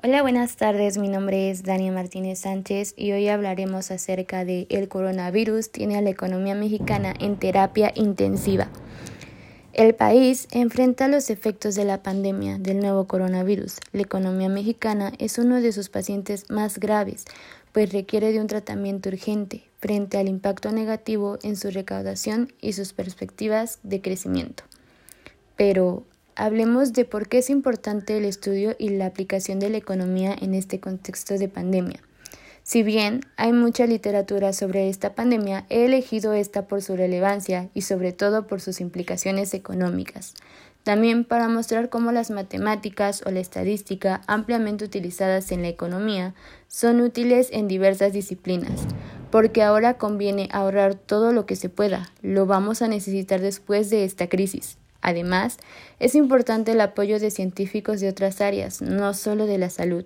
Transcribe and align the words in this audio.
Hola, 0.00 0.22
buenas 0.22 0.54
tardes. 0.54 0.96
Mi 0.96 1.08
nombre 1.08 1.50
es 1.50 1.64
Dania 1.64 1.90
Martínez 1.90 2.38
Sánchez 2.38 2.94
y 2.96 3.10
hoy 3.10 3.26
hablaremos 3.26 3.90
acerca 3.90 4.44
de 4.44 4.68
el 4.70 4.86
coronavirus 4.86 5.72
tiene 5.72 5.96
a 5.96 6.02
la 6.02 6.10
economía 6.10 6.54
mexicana 6.54 7.12
en 7.18 7.36
terapia 7.36 7.90
intensiva. 7.96 8.68
El 9.72 9.96
país 9.96 10.46
enfrenta 10.52 11.08
los 11.08 11.30
efectos 11.30 11.74
de 11.74 11.84
la 11.84 12.04
pandemia 12.04 12.58
del 12.58 12.78
nuevo 12.78 13.08
coronavirus. 13.08 13.78
La 13.90 14.02
economía 14.02 14.48
mexicana 14.48 15.12
es 15.18 15.36
uno 15.36 15.60
de 15.60 15.72
sus 15.72 15.88
pacientes 15.88 16.48
más 16.48 16.78
graves, 16.78 17.24
pues 17.72 17.92
requiere 17.92 18.30
de 18.30 18.40
un 18.40 18.46
tratamiento 18.46 19.08
urgente 19.08 19.64
frente 19.80 20.16
al 20.16 20.28
impacto 20.28 20.70
negativo 20.70 21.40
en 21.42 21.56
su 21.56 21.72
recaudación 21.72 22.52
y 22.60 22.74
sus 22.74 22.92
perspectivas 22.92 23.80
de 23.82 24.00
crecimiento. 24.00 24.62
Pero, 25.56 26.04
Hablemos 26.40 26.92
de 26.92 27.04
por 27.04 27.28
qué 27.28 27.38
es 27.38 27.50
importante 27.50 28.16
el 28.16 28.24
estudio 28.24 28.76
y 28.78 28.90
la 28.90 29.06
aplicación 29.06 29.58
de 29.58 29.70
la 29.70 29.78
economía 29.78 30.36
en 30.40 30.54
este 30.54 30.78
contexto 30.78 31.36
de 31.36 31.48
pandemia. 31.48 32.00
Si 32.62 32.84
bien 32.84 33.22
hay 33.36 33.52
mucha 33.52 33.88
literatura 33.88 34.52
sobre 34.52 34.88
esta 34.88 35.16
pandemia, 35.16 35.66
he 35.68 35.84
elegido 35.84 36.34
esta 36.34 36.68
por 36.68 36.80
su 36.80 36.94
relevancia 36.94 37.70
y 37.74 37.82
sobre 37.82 38.12
todo 38.12 38.46
por 38.46 38.60
sus 38.60 38.80
implicaciones 38.80 39.52
económicas. 39.52 40.34
También 40.84 41.24
para 41.24 41.48
mostrar 41.48 41.88
cómo 41.88 42.12
las 42.12 42.30
matemáticas 42.30 43.24
o 43.26 43.32
la 43.32 43.40
estadística 43.40 44.20
ampliamente 44.28 44.84
utilizadas 44.84 45.50
en 45.50 45.62
la 45.62 45.68
economía 45.68 46.36
son 46.68 47.00
útiles 47.00 47.48
en 47.50 47.66
diversas 47.66 48.12
disciplinas, 48.12 48.82
porque 49.32 49.64
ahora 49.64 49.98
conviene 49.98 50.48
ahorrar 50.52 50.94
todo 50.94 51.32
lo 51.32 51.46
que 51.46 51.56
se 51.56 51.68
pueda, 51.68 52.12
lo 52.22 52.46
vamos 52.46 52.80
a 52.80 52.86
necesitar 52.86 53.40
después 53.40 53.90
de 53.90 54.04
esta 54.04 54.28
crisis. 54.28 54.78
Además, 55.08 55.56
es 56.00 56.14
importante 56.14 56.72
el 56.72 56.82
apoyo 56.82 57.18
de 57.18 57.30
científicos 57.30 57.98
de 57.98 58.10
otras 58.10 58.42
áreas, 58.42 58.82
no 58.82 59.14
solo 59.14 59.46
de 59.46 59.56
la 59.56 59.70
salud. 59.70 60.04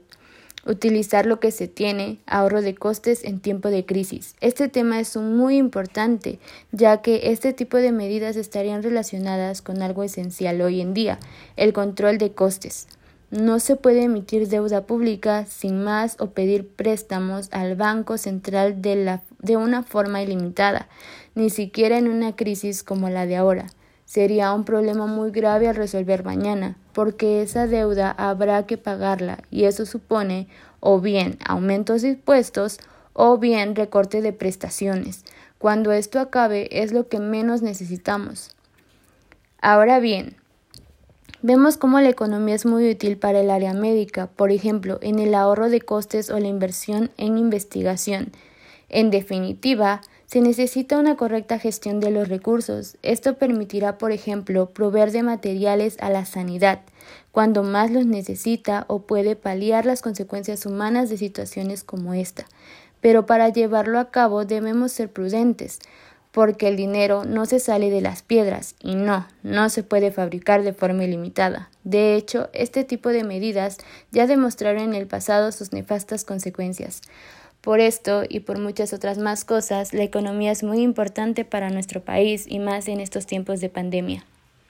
Utilizar 0.64 1.26
lo 1.26 1.40
que 1.40 1.50
se 1.50 1.66
tiene, 1.66 2.20
ahorro 2.24 2.62
de 2.62 2.76
costes 2.76 3.24
en 3.24 3.40
tiempo 3.40 3.68
de 3.68 3.84
crisis. 3.84 4.36
Este 4.40 4.68
tema 4.68 5.00
es 5.00 5.16
muy 5.16 5.56
importante, 5.56 6.38
ya 6.70 7.02
que 7.02 7.32
este 7.32 7.52
tipo 7.52 7.78
de 7.78 7.90
medidas 7.90 8.36
estarían 8.36 8.84
relacionadas 8.84 9.60
con 9.60 9.82
algo 9.82 10.04
esencial 10.04 10.60
hoy 10.60 10.80
en 10.80 10.94
día, 10.94 11.18
el 11.56 11.72
control 11.72 12.18
de 12.18 12.30
costes. 12.30 12.86
No 13.32 13.58
se 13.58 13.74
puede 13.74 14.04
emitir 14.04 14.46
deuda 14.46 14.86
pública 14.86 15.46
sin 15.46 15.82
más 15.82 16.14
o 16.20 16.30
pedir 16.30 16.68
préstamos 16.68 17.48
al 17.50 17.74
Banco 17.74 18.18
Central 18.18 18.80
de, 18.80 19.18
de 19.40 19.56
una 19.56 19.82
forma 19.82 20.22
ilimitada, 20.22 20.88
ni 21.34 21.50
siquiera 21.50 21.98
en 21.98 22.06
una 22.06 22.36
crisis 22.36 22.84
como 22.84 23.10
la 23.10 23.26
de 23.26 23.34
ahora 23.34 23.66
sería 24.12 24.52
un 24.52 24.64
problema 24.64 25.06
muy 25.06 25.30
grave 25.30 25.68
a 25.68 25.72
resolver 25.72 26.22
mañana, 26.22 26.76
porque 26.92 27.40
esa 27.40 27.66
deuda 27.66 28.10
habrá 28.10 28.66
que 28.66 28.76
pagarla 28.76 29.38
y 29.50 29.64
eso 29.64 29.86
supone 29.86 30.48
o 30.80 31.00
bien 31.00 31.38
aumentos 31.48 32.02
de 32.02 32.10
impuestos 32.10 32.78
o 33.14 33.38
bien 33.38 33.74
recorte 33.74 34.20
de 34.20 34.34
prestaciones. 34.34 35.24
Cuando 35.56 35.92
esto 35.92 36.20
acabe 36.20 36.82
es 36.82 36.92
lo 36.92 37.08
que 37.08 37.20
menos 37.20 37.62
necesitamos. 37.62 38.54
Ahora 39.62 39.98
bien, 39.98 40.36
vemos 41.40 41.78
cómo 41.78 41.98
la 41.98 42.10
economía 42.10 42.56
es 42.56 42.66
muy 42.66 42.90
útil 42.90 43.16
para 43.16 43.40
el 43.40 43.50
área 43.50 43.72
médica, 43.72 44.26
por 44.26 44.50
ejemplo, 44.50 44.98
en 45.00 45.20
el 45.20 45.34
ahorro 45.34 45.70
de 45.70 45.80
costes 45.80 46.28
o 46.28 46.38
la 46.38 46.48
inversión 46.48 47.10
en 47.16 47.38
investigación. 47.38 48.30
En 48.90 49.10
definitiva, 49.10 50.02
se 50.32 50.40
necesita 50.40 50.98
una 50.98 51.14
correcta 51.14 51.58
gestión 51.58 52.00
de 52.00 52.10
los 52.10 52.26
recursos. 52.26 52.96
Esto 53.02 53.36
permitirá, 53.36 53.98
por 53.98 54.12
ejemplo, 54.12 54.70
proveer 54.70 55.12
de 55.12 55.22
materiales 55.22 55.98
a 56.00 56.08
la 56.08 56.24
sanidad, 56.24 56.80
cuando 57.32 57.62
más 57.62 57.90
los 57.90 58.06
necesita 58.06 58.86
o 58.88 59.00
puede 59.02 59.36
paliar 59.36 59.84
las 59.84 60.00
consecuencias 60.00 60.64
humanas 60.64 61.10
de 61.10 61.18
situaciones 61.18 61.84
como 61.84 62.14
esta. 62.14 62.46
Pero 63.02 63.26
para 63.26 63.50
llevarlo 63.50 63.98
a 63.98 64.10
cabo 64.10 64.46
debemos 64.46 64.92
ser 64.92 65.10
prudentes, 65.10 65.80
porque 66.30 66.68
el 66.68 66.78
dinero 66.78 67.26
no 67.26 67.44
se 67.44 67.60
sale 67.60 67.90
de 67.90 68.00
las 68.00 68.22
piedras 68.22 68.74
y 68.80 68.94
no, 68.94 69.28
no 69.42 69.68
se 69.68 69.82
puede 69.82 70.12
fabricar 70.12 70.62
de 70.62 70.72
forma 70.72 71.04
ilimitada. 71.04 71.68
De 71.84 72.14
hecho, 72.14 72.48
este 72.54 72.84
tipo 72.84 73.10
de 73.10 73.22
medidas 73.22 73.76
ya 74.12 74.26
demostraron 74.26 74.80
en 74.84 74.94
el 74.94 75.06
pasado 75.06 75.52
sus 75.52 75.74
nefastas 75.74 76.24
consecuencias. 76.24 77.02
Por 77.62 77.78
esto 77.78 78.24
y 78.28 78.40
por 78.40 78.58
muchas 78.58 78.92
otras 78.92 79.18
más 79.18 79.44
cosas, 79.44 79.94
la 79.94 80.02
economía 80.02 80.50
es 80.50 80.64
muy 80.64 80.82
importante 80.82 81.44
para 81.44 81.70
nuestro 81.70 82.00
país 82.00 82.44
y 82.48 82.58
más 82.58 82.88
en 82.88 82.98
estos 82.98 83.24
tiempos 83.24 83.60
de 83.60 83.68
pandemia. 83.68 84.24